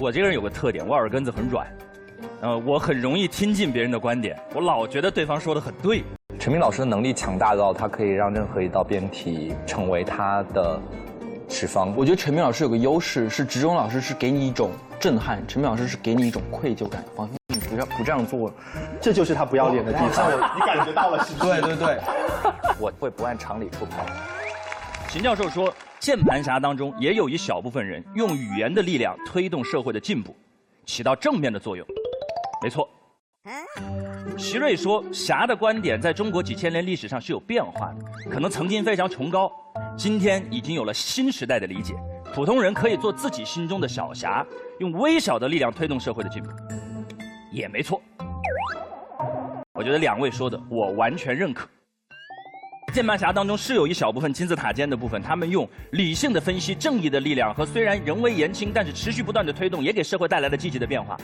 [0.00, 1.66] 我这个人有个特点，我耳根子很软，
[2.40, 6.04] 呃，我很容易听进别人的观点，我老觉得对方说的很对。
[6.38, 10.80] 陈明老师的能力强大到，他可以让任何一道辩题成为他的
[11.48, 11.92] 持方。
[11.96, 17.04] 我觉得陈明老师有个优势，是职中老师是给你一种震撼，陈明老师是给你一种愧疚感。
[17.16, 18.52] 王你不要不这样做，
[19.00, 20.30] 这就是他不要脸的地方。
[20.54, 21.60] 你感觉到了是不是？
[21.60, 21.98] 对对对，
[22.78, 24.06] 我会不按常理出牌。
[25.08, 30.36] 秦教授说，键盘侠当中也有一小部分人用语言的力量推动社会的进步，
[30.84, 31.86] 起到正面的作用。
[32.62, 32.86] 没错。
[34.36, 39.50] 徐瑞说，侠的观点在中国几千年历史上是有变化的，可能曾经非常崇高，
[39.96, 41.94] 今天已经有了新时代的理解。
[42.34, 44.46] 普通人可以做自己心中的小侠，
[44.78, 46.50] 用微小的力量推动社会的进步，
[47.50, 48.02] 也没错。
[49.72, 51.66] 我觉得两位说的，我完全认可。
[52.92, 61.16] 键盘侠当中是有一小部分金字塔尖的部分，他们用理性的分析、正义的力量和虽然人微言轻，但是持续不断的推动，也给社会带来了积极的变化。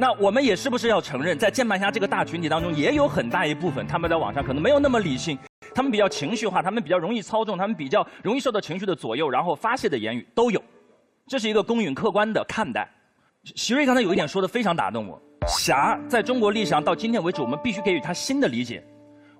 [0.00, 5.38] 那我们也是不是要承认，在键盘侠这个大群体当中，也有很大一部分他们在网上可能没有那么理性，
[5.74, 10.60] 他们比较情绪化，他们比较容易操纵，他们比较容易受到情绪的左右，然后发泄的言语都有，
[11.28, 12.88] 这是一个公允客观的看待。
[13.54, 18.84] 徐瑞刚才有一点说的非常打动我，侠在中国历史上到今天为止，我们必须给予他新的理解。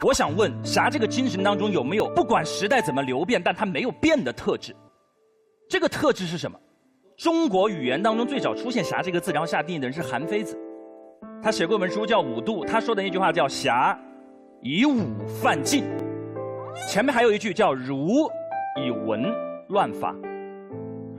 [0.02, 4.74] 我想问，侠这个精神当中有没有不管时代怎么流变，但它没有变的特质？
[5.68, 6.58] 这个特质是什么？
[7.16, 10.58] 中国语言当中最早出现“侠”这个字，然后下定义的人是韩非子，
[11.42, 13.98] 他写过一本书叫《五度》，他说的那句话叫“侠
[14.60, 15.84] 以武犯禁”，
[16.90, 18.28] 前面还有一句叫“儒
[18.84, 19.32] 以文
[19.68, 20.14] 乱法”。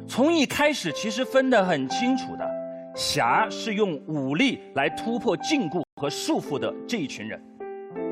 [0.05, 2.45] 从一开始其实分得很清楚的，
[2.93, 7.41] 侠是用武力来突破禁锢和束缚的这一群人，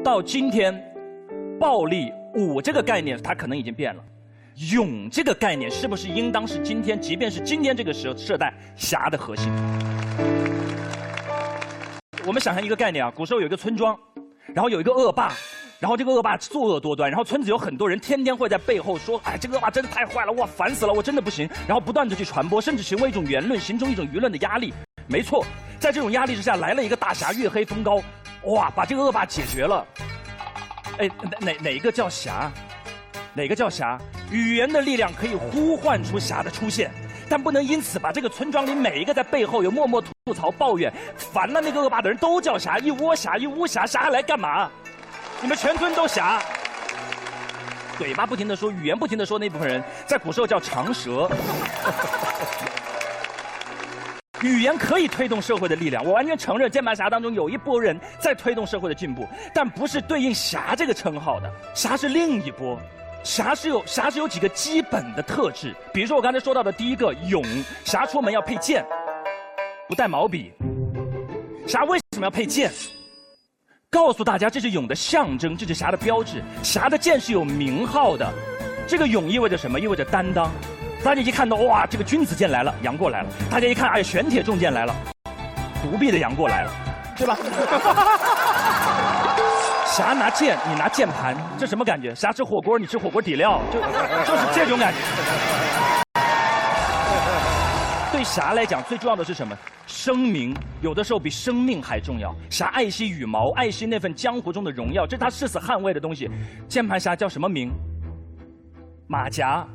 [0.03, 0.77] 到今天，
[1.57, 4.03] 暴力武这个概念它可能已经变了。
[4.73, 9.49] 勇这个概念是不是应当是今天，即便是今天这个时时代侠的核心？
[12.25, 13.97] 我们想象一个概念啊，古时候有一个村庄，
[14.53, 15.31] 然后有一个恶霸，
[15.79, 24.73] 然后这个恶霸作恶多端，然后村子有很多人天天会在背后说，哎，这个恶霸真的太坏了，哇，烦死了，我真的不行，然后不断的去传播，甚至成为一种言论，形成一种舆论的压力。
[25.07, 25.45] 没错，
[25.79, 28.01] 在这种压力之下，来了一个大侠，月黑风高，
[28.45, 29.85] 哇，把这个恶霸解决了。
[30.99, 32.51] 哎，哪哪哪个叫侠？
[33.33, 33.97] 哪个叫侠？
[34.29, 36.91] 语言的力量可以呼唤出侠的出现，
[37.29, 44.69] 但不能因此把这个村庄里每一个在背后有默默吐槽、抱怨、烦了那个恶霸的人都叫侠，一窝侠，一窝侠，侠来干嘛？
[45.41, 46.41] 你们全村都侠，
[47.97, 51.29] 嘴巴不停的说，语言不停的说，那部分人在古时候叫长舌。
[54.47, 62.79] 语言可以推动社会的力量，我完全承认键盘侠当中有一波人在推动社会的进步，但不是对应侠这个称号的，侠是另一波。
[63.23, 67.41] 侠是有侠是有几个基本的特质，比如说我刚才说到的第一个勇，
[67.85, 68.85] 侠出门要配剑，
[69.87, 70.51] 不带毛笔。
[71.65, 72.69] 侠为什么要配剑？
[73.89, 76.43] 告诉大家这是勇的象征，这是侠的标志。
[76.61, 78.29] 侠的剑是有名号的，
[78.85, 79.79] 这个勇意味着什么？
[79.79, 80.51] 意味着担当。
[81.03, 83.29] 大家一看到哇，这个君子剑来了，杨过来了。
[83.51, 84.95] 大家一看，哎，玄铁重剑来了，
[85.81, 86.71] 独臂的杨过来了，
[87.17, 87.37] 对吧？
[89.85, 92.15] 侠拿剑，你拿键盘，这什么感觉？
[92.15, 94.99] 侠吃火锅，你吃火锅底料，就就是这种感觉。
[98.11, 99.55] 对侠来讲，最重要的是什么？
[99.85, 102.33] 声名，有的时候比生命还重要。
[102.49, 106.31] 侠爱惜羽毛，爱惜那份江湖中的荣耀，这是他誓死捍卫的东西。
[106.69, 107.73] 键盘侠叫什么名？
[109.05, 109.67] 马甲，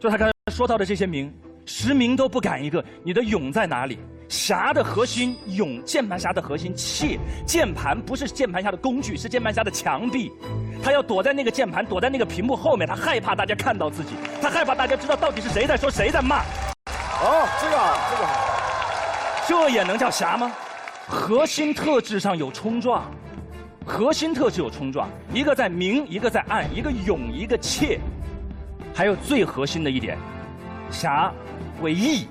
[0.00, 1.32] 就他刚才说到的这些名，
[1.64, 2.84] 实名都不敢一个。
[3.04, 3.96] 你的勇在哪里？
[4.28, 7.16] 侠的核心勇，键盘侠的核心怯。
[7.46, 10.32] 键盘不是键盘侠的工具，是键盘侠的墙壁。
[10.82, 16.40] 他要躲在那个键盘，躲在那个屏幕后面，他害怕大家看到自己，他害怕大家知道到底是谁在说，谁在骂。
[16.40, 17.76] 哦，这个
[18.10, 20.50] 这个好，这也能叫侠吗？
[21.06, 23.08] 核心特质上有冲撞，
[23.86, 28.00] 核心特质有冲撞，一个在明，一个在暗，一个勇，一个怯。
[28.94, 30.18] 还有最核心的一点，
[30.92, 31.32] 侠
[31.80, 32.28] 为义。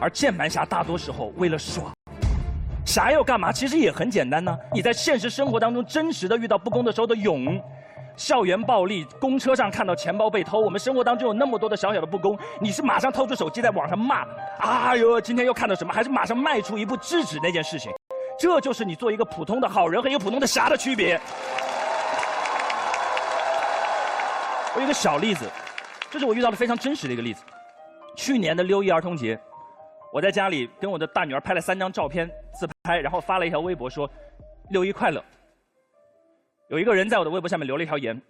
[0.00, 1.86] 而键盘侠大多时候为了爽，
[2.84, 3.52] 侠要干嘛？
[3.52, 4.58] 其实也很简单呢。
[4.72, 7.62] 你在现实生活当中真实的遇到不公的时候的勇，
[8.16, 14.26] 校园暴力、公车上看到钱包被偷，我们生活当中有那么多的小小的不公，你是马上掏出手机在网上骂，
[14.58, 15.92] 哎呦，今天又看到什么？
[15.92, 17.92] 还是马上迈出一步制止那件事情？
[18.36, 21.20] 这就是你做一个普通的好人和一个普通的侠的区别。
[24.74, 25.48] 我有个小例子，
[26.10, 27.44] 这是我遇到的非常真实的一个例子。
[28.16, 29.38] 去年的六一儿童节。
[30.12, 34.10] 我在家里跟我的大女儿拍了三张照片自拍，然后发了一条微博说
[34.68, 35.24] ：“六一快乐。”
[36.68, 38.20] 有一个人在我的微博下面留了一条言，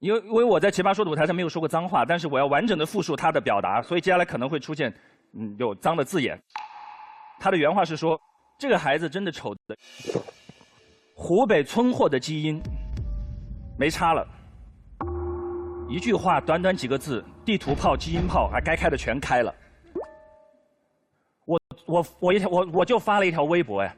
[0.00, 4.94] 因为因为我在奇葩说的舞台上没有说过脏话，但是我要完整的复述他的表达，所以接下来可能会出现
[5.32, 6.38] 嗯有脏的字眼。
[7.40, 8.20] 他的原话是说
[8.58, 9.76] ：“这个孩子真的丑的，
[11.14, 12.60] 湖北村货的基因，
[13.78, 14.26] 没差了。
[15.88, 19.54] 一句话，短短几个字，地图炮、基因炮，啊，该开的全开了。
[21.44, 23.94] 我我我一条我我就发了一条微博呀，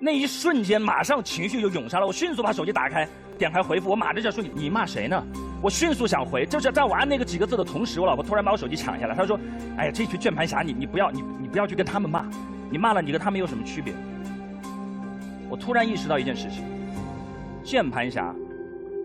[0.00, 5.20] 那一瞬间马上情绪就涌上来，我迅速把手机打开，点开回复，我马上就说你你骂谁呢？
[5.60, 9.38] 我迅速想回，就是在我按那个几个字的同时，我老婆突然把我手机抢下来，她说
[9.76, 12.24] ：“哎呀，这群键盘侠，你你不要你你不要去跟他们骂，
[12.70, 13.92] 你骂了你跟他们有什么区别？”
[15.50, 16.64] 我突然意识到一件事情，
[17.64, 18.32] 键盘侠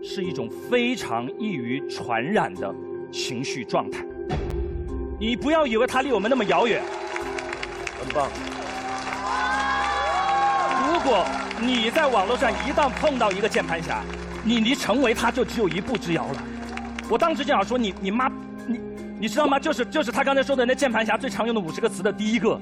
[0.08, 2.72] 是一种非常易于传染的
[3.10, 4.06] 情绪状态。
[5.18, 6.80] 你不要以为它离我们那么遥远，
[8.00, 8.28] 很棒。
[10.88, 11.26] 如果
[11.60, 14.04] 你在网络上一旦碰到一个键盘侠，
[14.44, 16.42] 你离成为他就只有一步之遥了。
[17.10, 18.28] 我当时就想说你你妈
[18.66, 18.80] 你
[19.20, 19.58] 你知道吗？
[19.58, 22.60] 就是就是他刚才说的那键盘侠最常用的五十个词的第一个，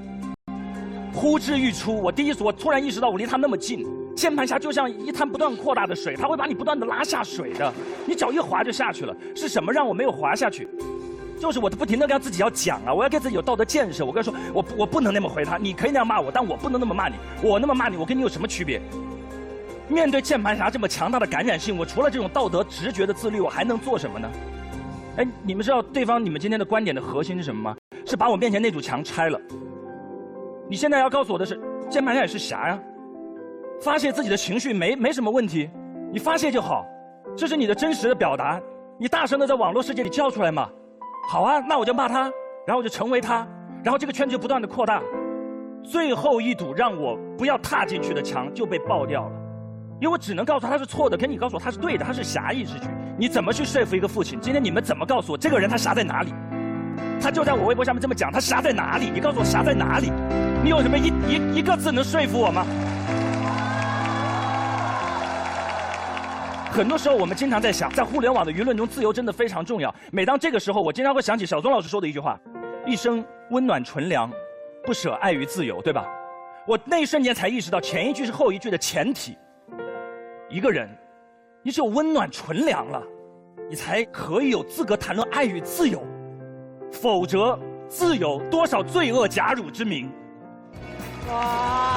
[1.12, 1.94] 呼之欲出。
[1.94, 7.72] 我第一次我突然意识到我离他那么近，键盘侠就像一滩不断扩大的水，他会把你不断的拉下水的，
[8.06, 9.14] 你脚一滑就下去了。
[9.34, 10.68] 是什么让我没有滑下去？
[11.40, 14.04] 就是我不停的跟自己要讲啊，我要给自己有道德建设。
[14.04, 17.16] 我跟他说，我我不能那么回他，你可以那样骂我，但我不能那么骂你。
[17.42, 18.80] 我那么骂你，我跟你有什么区别？
[19.88, 24.30] 面对键盘侠这么强大的感染性，我除了这种道德直觉的自律，我还能做什么呢？
[25.16, 27.76] 哎，你们知道对方你们今天的观点的核心是什么吗？
[28.06, 29.38] 是把我面前那堵墙拆了。
[30.70, 32.80] 你现在要告诉我的是，键盘侠也是侠呀，
[33.80, 35.70] 发泄自己的情绪没没什么问题，
[36.12, 36.86] 你发泄就好，
[37.36, 38.60] 这是你的真实的表达，
[38.98, 40.68] 你大声的在网络世界里叫出来嘛。
[41.28, 42.30] 好啊，那我就骂他，
[42.66, 43.46] 然后我就成为他，
[43.82, 45.02] 然后这个圈子就不断的扩大，
[45.82, 49.32] 最后一堵让我不要踏进去的墙就被爆掉了。
[50.00, 52.86] 因为我只能告诉他他是错的，可你告诉我他是对的，他是侠义之举。
[53.16, 54.38] 你怎么去说服一个父亲？
[54.40, 56.32] 今天你们怎么告诉我这个人他侠在哪里？
[57.20, 59.08] 他就在我微博下面这么讲，他侠在哪里？
[59.08, 60.12] 你告诉我侠在哪里？
[60.62, 62.66] 你有什么一一一个字能说服我吗？
[66.74, 69.94] 很多时候我们经常在想，在互联网的舆论中，自由真的非常重要。
[70.10, 72.36] 每当这个时候，我经常会想起小松老师说的一句话
[72.84, 74.28] ：“一生温暖纯良，
[74.84, 76.04] 不舍爱与自由”，对吧？
[76.66, 79.38] 我那一瞬间才意识到，前一句是后一句的前提。
[80.50, 80.88] 一个人，
[81.62, 83.00] 你只有温暖纯良了，
[83.70, 86.04] 你才可以有资格谈论爱与自由，
[86.90, 87.56] 否则，
[87.88, 90.10] 自有多少罪恶假汝之名。
[91.28, 91.93] 哇！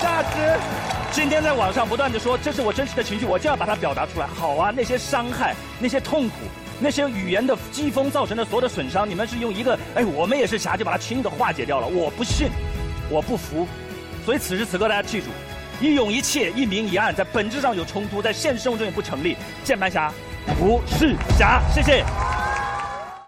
[0.00, 0.58] 价值。
[1.12, 4.26] 今天在网上不断的说，这是我真实的情绪，我就要把它表达出来。
[4.26, 6.34] 好啊，那些伤害，那些痛苦。
[6.78, 11.86] 那些语言的讥讽造成的所有的损伤，你们是用一个“哎，我们也是侠”就把它轻易的化解掉了。
[11.86, 12.50] 我不信，
[13.08, 13.66] 我不服。
[14.26, 15.28] 所以此时此刻，大家记住：
[15.80, 19.38] 一勇一怯，一明一暗，在本质上有冲突，在现实生活中也不成立。
[19.64, 20.12] 键盘侠
[20.58, 21.62] 不是侠。
[21.74, 22.04] 谢谢。